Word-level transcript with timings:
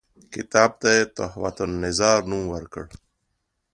کتاب 0.33 0.71
ته 0.81 0.89
یې 0.97 1.03
تحفته 1.17 1.63
النظار 1.69 2.19
نوم 2.29 2.43
ورکړ. 2.53 2.85